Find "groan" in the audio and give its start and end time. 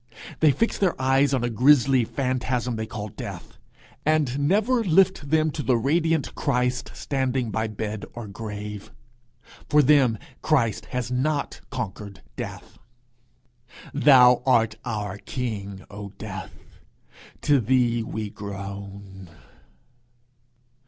18.31-19.29